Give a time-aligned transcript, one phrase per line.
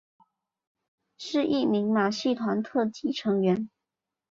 [1.19, 3.69] 是一名马戏团特技人员。